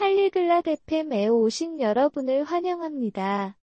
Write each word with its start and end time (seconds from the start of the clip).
Polyglot 0.00 0.66
FM에 0.66 1.28
오신 1.28 1.78
여러분을 1.78 2.44
환영합니다. 2.44 3.58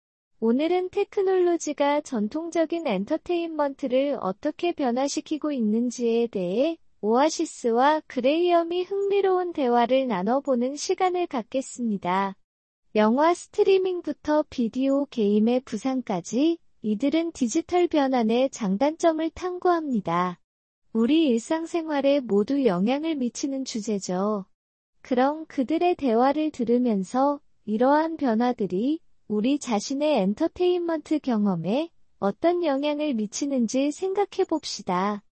오늘은 0.41 0.89
테크놀로지가 0.89 2.01
전통적인 2.01 2.87
엔터테인먼트를 2.87 4.17
어떻게 4.19 4.73
변화시키고 4.73 5.53
있는지에 5.53 6.29
대해 6.29 6.79
오아시스와 7.03 8.01
그레이엄이 8.07 8.85
흥미로운 8.85 9.53
대화를 9.53 10.07
나눠보는 10.07 10.75
시간을 10.75 11.27
갖겠습니다. 11.27 12.35
영화 12.95 13.35
스트리밍부터 13.35 14.47
비디오 14.49 15.05
게임의 15.05 15.61
부상까지 15.67 16.57
이들은 16.81 17.33
디지털 17.33 17.89
변환의 17.89 18.49
장단점을 18.49 19.29
탐구합니다. 19.35 20.41
우리 20.95 21.29
일상생활에 21.29 22.21
모두 22.21 22.65
영향을 22.65 23.17
미치는 23.17 23.67
주제죠. 23.67 24.47
그럼 25.03 25.47
그들의 25.47 25.97
대화를 25.97 26.51
들으면서 26.51 27.41
이러한 27.65 28.17
변화들이 28.17 29.01
우리 29.29 29.59
자신의 29.59 30.21
엔터테인먼트 30.21 31.19
경험에 31.19 31.91
어떤 32.19 32.65
영향을 32.65 33.15
미치는지 33.15 33.91
생각해 33.91 34.45
봅시다. 34.49 35.23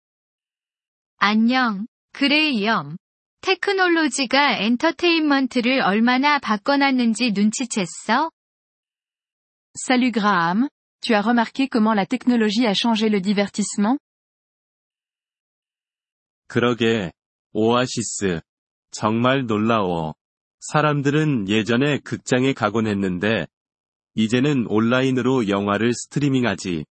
안녕, 1.16 1.86
그레이엄. 2.12 2.96
테크놀로지가 3.42 4.58
엔터테인먼트를 4.58 5.80
얼마나 5.82 6.38
바꿔놨는지 6.38 7.32
눈치챘어? 7.32 8.30
Salut 9.76 10.12
Graham, 10.12 10.68
tu 11.00 11.14
as 11.14 11.24
remarqué 11.24 11.68
comment 11.68 11.94
la 11.94 12.06
technologie 12.06 12.66
a 12.66 12.74
changé 12.74 13.06
le 13.06 13.22
divertissement 13.22 13.98
그러게, 16.48 17.12
오아시스. 17.52 18.40
정말 18.90 19.46
놀라워. 19.46 20.14
사람들은 20.60 21.48
예전에 21.48 21.98
극장에 21.98 22.52
가곤 22.52 22.86
했는데, 22.86 23.46
이제는 24.14 24.66
온라인으로 24.68 25.48
영화를 25.48 25.92
스트리밍하지. 25.94 26.84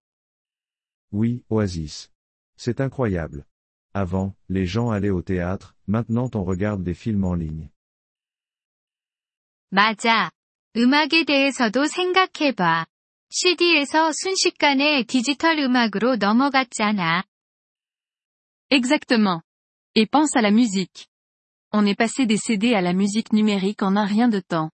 Oui, 1.11 1.41
Oasis. 1.49 2.09
C'est 2.57 2.79
incroyable. 2.81 3.43
Avant, 3.93 4.35
les 4.49 4.65
gens 4.65 4.91
allaient 4.91 5.09
au 5.09 5.21
théâtre, 5.21 5.75
maintenant 5.87 6.29
on 6.35 6.43
regarde 6.43 6.83
des 6.83 6.95
films 6.95 7.25
en 7.25 7.35
ligne. 7.35 7.69
맞아. 9.71 10.31
음악에 10.75 11.25
대해서도 11.25 11.85
생각해봐. 11.85 12.85
CD에서 13.29 14.11
순식간에 14.11 15.03
디지털 15.03 15.59
음악으로 15.59 16.15
넘어갔잖아. 16.15 17.23
Exactement. 18.71 19.41
Et 19.95 20.09
pense 20.09 20.35
à 20.35 20.41
la 20.41 20.49
musique. 20.49 21.07
On 21.72 21.86
est 21.86 21.96
passé 21.96 22.26
des 22.26 22.36
CD 22.36 22.74
à 22.74 22.80
la 22.80 22.92
musique 22.92 23.32
numérique 23.32 23.82
en 23.82 23.96
un 23.96 24.06
rien 24.06 24.28
de 24.28 24.40
temps. 24.40 24.70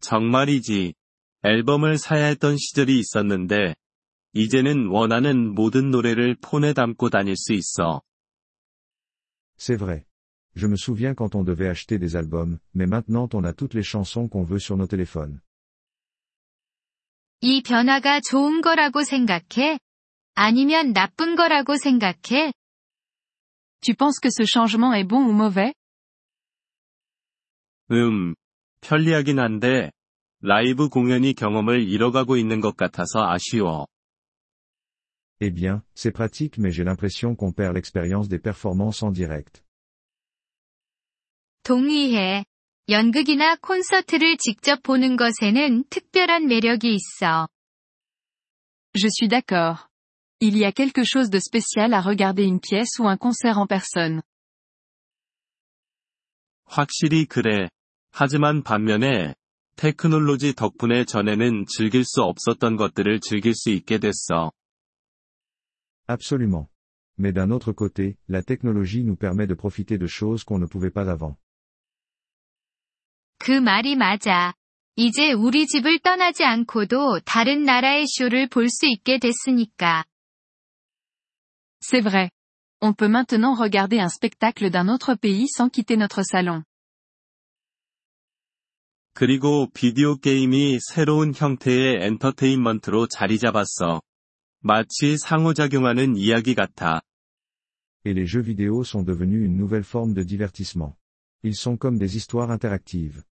정말이지. 0.00 0.94
앨범을 1.42 1.98
사야 1.98 2.26
했던 2.26 2.56
시절이 2.56 2.98
있었는데, 2.98 3.74
이제는 4.32 4.88
원하는 4.88 5.54
모든 5.54 5.90
노래를 5.90 6.36
폰에 6.40 6.72
담고 6.72 7.10
다닐 7.10 7.36
수 7.36 7.52
있어. 7.52 8.02
C'est 9.58 9.76
vrai. 9.78 10.04
Je 10.54 10.66
me 10.66 10.76
souviens 10.76 11.14
quand 11.14 11.34
on 11.34 11.44
devait 11.44 11.68
acheter 11.68 11.98
des 11.98 12.16
albums, 12.16 12.58
mais 12.74 12.86
maintenant 12.86 13.28
on 13.34 13.44
a 13.44 13.52
toutes 13.52 13.74
les 13.74 13.82
chansons 13.82 14.28
qu'on 14.28 14.44
veut 14.44 14.58
sur 14.58 14.76
nos 14.76 14.86
téléphones. 14.86 15.40
이 17.40 17.62
변화가 17.62 18.20
좋은 18.20 18.62
거라고 18.62 19.02
생각해? 19.02 19.78
아니면 20.34 20.92
나쁜 20.92 21.36
거라고 21.36 21.76
생각해? 21.76 22.52
Tu 23.82 23.94
penses 23.94 24.18
que 24.20 24.30
ce 24.30 24.44
changement 24.44 24.92
est 24.92 25.04
bon 25.04 25.24
ou 25.24 25.32
mauvais 25.32 25.74
음, 27.92 28.34
편리하긴 28.80 29.38
한데, 29.38 29.92
라이브 30.40 30.88
공연이 30.88 31.34
경험을 31.34 31.88
잃어가고 31.88 32.36
있는 32.36 32.60
것 32.60 32.76
같아서 32.76 33.28
아쉬워. 33.28 33.86
Eh 35.40 35.50
bien, 35.50 35.82
c'est 35.94 36.12
pratique 36.12 36.58
mais 36.58 36.72
j'ai 36.72 36.84
l'impression 36.84 37.36
qu'on 37.36 37.52
perd 37.52 37.74
l'expérience 37.74 38.28
des 38.28 38.38
performances 38.38 39.02
en 39.02 39.12
direct. 39.12 39.62
동의해. 41.62 42.44
연극이나 42.88 43.56
콘서트를 43.56 44.36
직접 44.36 44.82
보는 44.82 45.16
것에는 45.16 45.84
특별한 45.90 46.46
매력이 46.46 46.94
있어. 46.94 47.48
Je 48.94 49.08
suis 49.08 49.28
d'accord. 49.28 49.88
Il 50.43 50.57
y 50.57 50.65
a 50.65 50.71
quelque 50.71 51.03
chose 51.03 51.29
de 51.29 51.39
spécial 51.39 51.93
à 51.93 52.01
regarder 52.01 52.43
une 52.43 52.59
pièce 52.59 52.97
ou 52.99 53.07
un 53.07 53.15
concert 53.15 53.59
en 53.59 53.67
personne. 53.67 54.23
확실히 56.65 57.25
그래. 57.25 57.69
하지만 58.11 58.63
반면에, 58.63 59.35
테크놀로지 59.75 60.53
덕분에 60.55 61.05
전에는 61.05 61.65
즐길 61.67 62.03
수 62.03 62.23
없었던 62.23 62.75
것들을 62.75 63.19
즐길 63.19 63.53
수 63.53 63.69
있게 63.69 63.99
됐어. 63.99 64.51
Absolument. 66.09 66.69
Mais 67.19 67.31
d'un 67.33 67.51
autre 67.51 67.71
côté, 67.71 68.17
la 68.27 68.41
technologie 68.41 69.03
nous 69.03 69.15
permet 69.15 69.45
de 69.45 69.53
profiter 69.53 69.99
de 69.99 70.07
choses 70.07 70.43
qu'on 70.43 70.57
ne 70.57 70.65
pouvait 70.65 70.89
pas 70.91 71.07
avant. 71.07 71.37
그 73.37 73.51
말이 73.51 73.95
맞아. 73.95 74.55
이제 74.95 75.31
우리 75.33 75.67
집을 75.67 75.99
떠나지 75.99 76.43
않고도 76.43 77.19
다른 77.25 77.63
나라의 77.63 78.05
쇼를 78.07 78.47
볼 78.49 78.69
수 78.69 78.87
있게 78.87 79.19
됐으니까. 79.19 80.05
C'est 81.80 82.00
vrai. 82.00 82.30
On 82.80 82.92
peut 82.92 83.08
maintenant 83.08 83.54
regarder 83.54 84.00
un 84.00 84.08
spectacle 84.08 84.70
d'un 84.70 84.88
autre 84.88 85.14
pays 85.14 85.48
sans 85.48 85.70
quitter 85.70 85.96
notre 85.96 86.22
salon. 86.22 86.62
그리고 89.14 89.68
비디오 89.72 90.16
게임이 90.16 90.78
새로운 90.80 91.32
형태의 91.34 92.02
엔터테인먼트로 92.02 93.06
자리 93.06 93.38
잡았어. 93.38 94.02
마치 94.60 95.16
상호작용하는 95.16 96.16
이야기 96.16 96.54
같아. 96.54 97.00
Et 98.04 98.12
les 98.12 98.26
jeux 98.26 98.42
vidéo 98.42 98.84
sont 98.84 99.04
devenus 99.04 99.46
une 99.46 99.56
nouvelle 99.56 99.84
forme 99.84 100.12
de 100.12 100.22
divertissement. 100.22 100.96
Ils 101.42 101.56
sont 101.56 101.78
comme 101.78 101.98
des 101.98 102.14
histoires 102.14 102.50
interactives. 102.50 103.24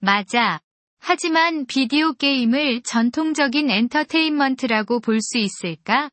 맞아. 0.00 0.60
하지만 0.98 1.66
비디오 1.66 2.12
게임을 2.12 2.82
전통적인 2.82 3.70
엔터테인먼트라고 3.70 5.00
볼 5.00 5.20
수 5.20 5.38
있을까? 5.38 6.10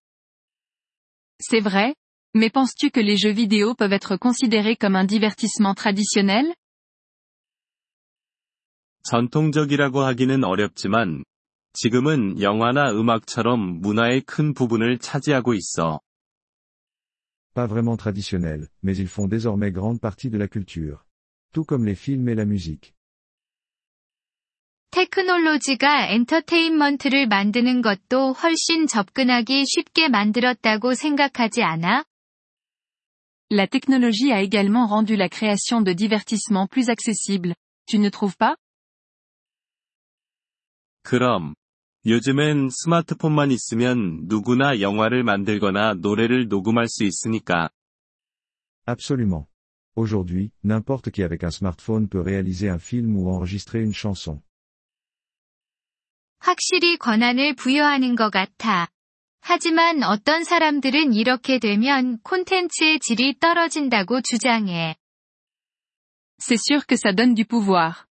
C'est 1.41 1.59
vrai, 1.59 1.95
mais 2.34 2.50
penses-tu 2.50 2.91
que 2.91 3.00
les 3.00 3.18
jeux 3.18 3.31
vidéo 3.31 3.75
peuvent 3.75 3.94
être 3.94 4.18
considérés 4.18 4.75
comme 4.75 4.95
un 4.95 5.06
divertissement 5.06 5.75
traditionnel 5.75 6.53
전통적이라고 9.03 10.01
하기는 10.01 10.44
어렵지만, 10.44 11.23
지금은 11.72 12.41
영화나 12.41 12.91
음악처럼 12.91 13.79
문화의 13.79 14.22
큰 14.22 14.53
부분을 14.53 14.97
차지하고 14.97 15.53
있어. 15.53 16.01
Pas 17.53 17.68
vraiment 17.68 17.97
traditionnels, 17.97 18.68
mais 18.84 18.97
ils 19.00 19.07
font 19.07 19.28
désormais 19.29 19.72
grande 19.72 20.01
partie 20.01 20.29
de 20.29 20.38
la 20.38 20.47
culture. 20.47 21.06
Tout 21.53 21.66
comme 21.66 21.85
les 21.85 21.95
films 21.95 22.28
et 22.29 22.35
la 22.35 22.45
musique. 22.45 22.94
테크놀로지가 24.91 26.07
엔터테인먼트를 26.09 27.28
만드는 27.28 27.81
것도 27.81 28.34
훨씬 28.34 28.88
접근하기 28.88 29.66
쉽게 29.68 30.09
만들었다고 30.09 30.95
생각하지 30.95 31.62
않아? 31.62 32.03
La 33.51 33.68
technologie 33.68 34.34
a 34.34 34.41
également 34.41 34.88
rendu 34.88 35.13
la 35.13 35.29
création 35.29 35.81
de 35.81 35.94
divertissements 35.94 36.68
plus 36.68 36.90
accessible, 36.90 37.53
tu 37.85 37.97
ne 38.00 38.09
trouves 38.09 38.35
pas 38.35 38.56
그럼, 41.03 41.56
요즘엔 42.06 42.69
스마트폰만 42.69 43.51
있으면 43.51 44.28
누구나 44.28 44.81
영화를 44.81 45.23
만들거나 45.23 45.94
노래를 45.94 46.47
녹음할 46.47 46.88
수 46.88 47.03
있으니까. 47.03 47.69
Absolument. 48.85 49.47
Aujourd'hui, 49.95 50.51
n'importe 50.63 51.12
qui 51.12 51.23
avec 51.23 51.44
un 51.44 51.51
smartphone 51.51 52.09
peut 52.09 52.21
réaliser 52.21 52.69
un 52.69 52.80
film 52.80 53.15
ou 53.15 53.30
enregistrer 53.30 53.81
une 53.83 53.94
chanson. 53.94 54.42
확실히 56.43 56.97
권한을 56.97 57.55
부여하는 57.55 58.17
것 58.17 58.31
같아. 58.31 58.89
하지만 59.41 60.03
어떤 60.03 60.43
사람들은 60.43 61.15
이렇게 61.15 61.61
되면 61.61 62.19
콘텐츠의 62.23 62.99
질이 62.99 63.39
떨어진다고 63.39 64.21
주장해. 64.23 64.97
C'est 66.39 66.59
sûr 66.59 66.85
que 66.85 66.97
ça 66.97 67.15
donne 67.15 67.35
du 67.35 67.44
pouvoir. 67.44 68.06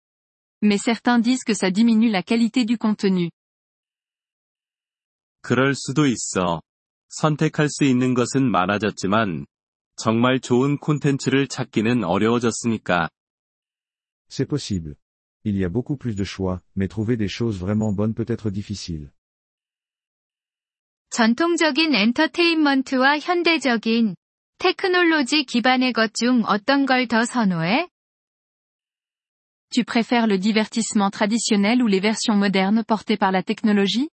Mais 0.63 0.79
certains 0.79 1.21
disent 1.21 1.43
que 1.45 1.55
ça 1.55 1.73
diminue 1.73 2.11
la 2.11 2.23
qualité 2.23 2.65
du 2.65 2.77
contenu. 2.79 3.31
그럴 5.43 5.75
수도 5.75 6.07
있어. 6.07 6.63
선택할 7.09 7.69
수 7.69 7.83
있는 7.83 8.15
것은 8.15 8.49
많아졌지만, 8.49 9.47
정말 9.97 10.39
좋은 10.39 10.79
콘텐츠를 10.79 11.49
찾기는 11.49 12.05
어려워졌으니까. 12.05 13.09
C'est 14.29 14.49
possible. 14.49 14.95
Il 15.44 15.56
y 15.58 15.64
a 15.64 15.70
beaucoup 15.70 15.98
plus 15.98 16.16
de 16.16 16.24
choix, 16.24 16.62
mais 16.76 16.88
trouver 16.88 17.18
des 17.18 17.28
choses 17.28 17.60
vraiment 17.60 17.94
bonnes 17.94 18.14
peut 18.14 18.26
être 18.28 18.50
difficile. 18.50 19.12
전통적인 21.12 21.94
엔터테인먼트와 21.96 23.20
현대적인 23.20 24.16
테크놀로지 24.58 25.46
기반의 25.46 25.94
것 25.94 26.12
중 26.14 26.44
어떤 26.46 26.86
걸 26.86 27.08
더 27.08 27.24
선호해? 27.26 27.88
Tu 29.70 29.84
préfères 29.84 30.28
le 30.28 30.38
divertissement 30.40 31.12
traditionnel 31.12 31.82
ou 31.82 31.88
les 31.88 32.00
versions 32.00 32.38
modernes 32.38 32.84
portées 32.84 33.18
par 33.18 33.32
la 33.32 33.44
technologie 33.44 34.10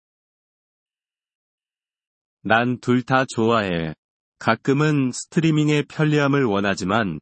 난 2.43 2.81
둘 2.81 3.03
다 3.03 3.25
좋아해. 3.27 3.95
가끔은 4.39 5.13
스트리밍의 5.13 5.85
편리함을 5.85 6.45
원하지만, 6.45 7.21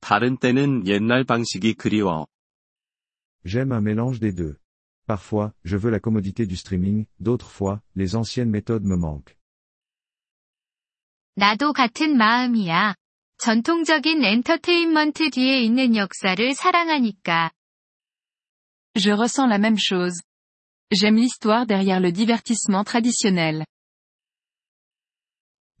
다른 0.00 0.36
때는 0.38 0.86
옛날 0.86 1.24
방식이 1.24 1.74
그리워. 1.74 2.26
J'aime 3.44 3.72
un 3.72 3.80
mélange 3.80 4.20
des 4.20 4.32
deux. 4.32 4.58
Parfois, 5.06 5.52
je 5.64 5.76
veux 5.76 5.90
la 5.90 5.98
commodité 5.98 6.46
du 6.46 6.56
streaming, 6.56 7.06
d'autres 7.18 7.50
fois, 7.50 7.82
les 7.96 8.14
anciennes 8.14 8.50
méthodes 8.50 8.84
me 8.84 8.96
manquent. 8.96 9.36
나도 11.36 11.72
같은 11.72 12.16
마음이야. 12.16 12.94
전통적인 13.38 14.22
엔터테인먼트 14.22 15.30
뒤에 15.30 15.62
있는 15.62 15.96
역사를 15.96 16.54
사랑하니까. 16.54 17.50
Je 18.94 19.10
ressens 19.12 19.48
la 19.48 19.58
même 19.58 19.78
chose. 19.78 20.20
J'aime 20.90 21.16
l'histoire 21.16 21.66
derrière 21.66 22.00
le 22.00 22.12
divertissement 22.12 22.84
traditionnel. 22.84 23.64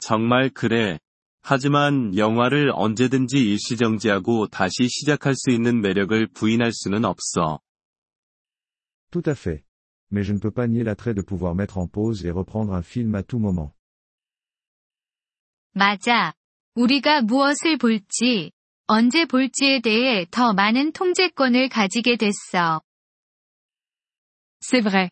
정말 0.00 0.50
그래. 0.50 0.98
하지만 1.47 2.17
영화를 2.17 2.71
언제든지 2.73 3.37
일시정지하고 3.37 4.47
다시 4.47 4.87
시작할 4.89 5.35
수 5.35 5.51
있는 5.51 5.79
매력을 5.79 6.25
부인할 6.33 6.71
수는 6.73 7.05
없어. 7.05 7.59
Tout 9.11 9.29
à 9.29 9.35
fait. 9.35 9.63
Mais 10.11 10.23
je 10.25 10.33
ne 10.33 10.39
peux 10.39 10.49
pas 10.49 10.67
nier 10.67 10.83
l'attrait 10.83 11.13
de 11.13 11.21
pouvoir 11.21 11.53
mettre 11.53 11.77
en 11.77 11.87
pause 11.87 12.25
et 12.25 12.31
reprendre 12.31 12.73
un 12.73 12.81
film 12.81 13.13
à 13.13 13.21
tout 13.21 13.37
moment. 13.37 13.71
맞아. 15.75 16.33
우리가 16.73 17.21
무엇을 17.21 17.77
볼지, 17.77 18.51
언제 18.87 19.25
볼지에 19.25 19.81
대해 19.81 20.25
더 20.31 20.53
많은 20.53 20.93
통제권을 20.93 21.69
가지게 21.69 22.17
됐어. 22.17 22.81
C'est 24.61 24.81
vrai. 24.81 25.11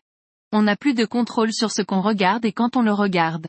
On 0.50 0.64
n'a 0.64 0.74
plus 0.74 0.94
de 0.94 1.04
contrôle 1.04 1.52
sur 1.52 1.70
ce 1.70 1.82
qu'on 1.82 2.00
regarde 2.00 2.44
et 2.44 2.52
quand 2.52 2.76
on 2.76 2.82
le 2.82 2.92
regarde. 2.92 3.46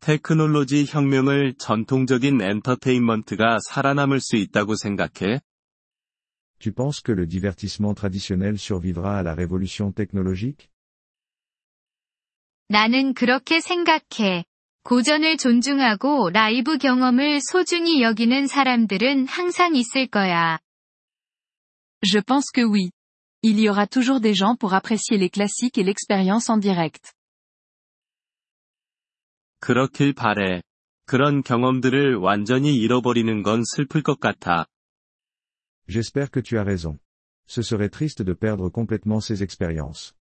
테크놀로지 0.00 0.84
혁명을 0.86 1.54
전통적인 1.58 2.40
엔터테인먼트가 2.40 3.58
살아남을 3.68 4.20
수 4.20 4.36
있다고 4.36 4.76
생각해? 4.76 5.40
Tu 6.60 6.72
penses 6.72 7.02
que 7.02 7.12
le 7.12 7.26
divertissement 7.28 7.94
traditionnel 7.94 8.54
survivra 8.58 9.18
à 9.18 9.22
la 9.22 9.34
révolution 9.34 9.92
technologique 9.94 10.68
나는 12.68 13.14
그렇게 13.14 13.60
생각해. 13.60 14.44
고전을 14.84 15.38
존중하고 15.38 16.30
라이브 16.30 16.76
경험을 16.76 17.40
소중히 17.40 18.02
여기는 18.02 18.46
사람들은 18.46 19.26
항상 19.26 19.74
있을 19.74 20.06
거야. 20.06 20.58
Je 22.02 22.20
pense 22.20 22.52
que 22.52 22.64
oui. 22.64 22.90
Il 23.42 23.58
y 23.58 23.68
aura 23.68 23.86
toujours 23.86 24.20
des 24.20 24.34
gens 24.34 24.56
pour 24.56 24.74
apprécier 24.74 25.16
les 25.16 25.30
classiques 25.30 25.78
et 25.78 25.84
l'expérience 25.84 26.50
en 26.50 26.58
direct. 26.58 27.14
그렇길 29.60 30.12
바래. 30.14 30.62
그런 31.06 31.42
경험들을 31.42 32.16
완전히 32.16 32.74
잃어버리는 32.76 33.42
건 33.42 33.62
슬플 33.64 34.02
것 34.02 34.20
같아. 34.20 34.66
J'espère 35.88 36.30
que 36.30 36.42
tu 36.42 36.58
as 36.58 36.64
raison. 36.64 36.98
Ce 37.46 37.62
serait 37.62 37.88
triste 37.88 38.22
de 38.22 38.34
perdre 38.34 38.70
complètement 38.70 39.20
ces 39.20 39.42
expériences. 39.42 40.12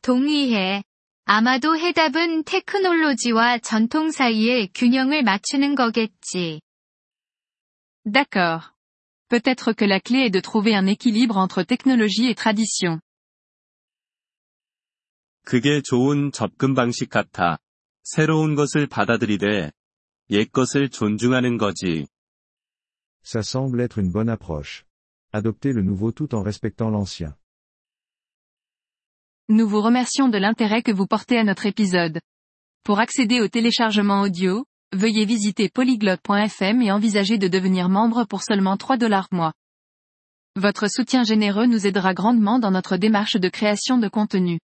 동의해. 0.00 0.82
아마도 1.26 1.76
해답은 1.76 2.44
테크놀로지와 2.44 3.58
전통 3.58 4.10
사이의 4.10 4.68
균형을 4.72 5.24
맞추는 5.24 5.74
거겠지. 5.74 6.60
D'accord. 8.04 8.70
Peut-être 9.28 9.72
que 9.72 9.84
la 9.84 9.98
clé 9.98 10.26
est 10.26 10.30
de 10.30 10.40
trouver 10.40 10.76
un 10.76 10.86
équilibre 10.86 11.36
entre 11.36 11.64
technologie 11.64 12.28
et 12.30 12.36
tradition. 12.36 13.00
그게 15.45 15.81
좋은 15.81 16.31
접근 16.31 16.75
방식 16.75 17.09
같아. 17.09 17.59
새로운 18.03 18.55
것을 18.55 18.87
받아들이되, 18.87 19.71
옛 20.31 20.51
것을 20.51 20.89
존중하는 20.89 21.57
거지. 21.57 22.07
Ça 23.23 23.41
semble 23.41 23.81
être 23.81 23.99
une 23.99 24.11
bonne 24.11 24.29
approche. 24.29 24.85
Adopter 25.31 25.73
le 25.73 25.83
nouveau 25.83 26.11
tout 26.11 26.33
en 26.33 26.41
respectant 26.41 26.89
l'ancien. 26.89 27.35
Nous 29.49 29.67
vous 29.67 29.81
remercions 29.81 30.29
de 30.29 30.37
l'intérêt 30.37 30.81
que 30.81 30.91
vous 30.91 31.07
portez 31.07 31.37
à 31.37 31.43
notre 31.43 31.65
épisode. 31.65 32.19
Pour 32.83 32.99
accéder 32.99 33.41
au 33.41 33.47
téléchargement 33.47 34.21
audio, 34.21 34.65
veuillez 34.93 35.25
visiter 35.25 35.69
polyglotte.fm 35.69 36.81
et 36.81 36.91
envisager 36.91 37.37
de 37.37 37.47
devenir 37.47 37.89
membre 37.89 38.25
pour 38.25 38.43
seulement 38.43 38.77
3 38.77 38.97
dollars 38.97 39.27
mois. 39.31 39.53
Votre 40.55 40.87
soutien 40.89 41.23
généreux 41.23 41.65
nous 41.65 41.85
aidera 41.85 42.13
grandement 42.13 42.59
dans 42.59 42.71
notre 42.71 42.97
démarche 42.97 43.37
de 43.37 43.49
création 43.49 43.97
de 43.97 44.07
contenu. 44.07 44.59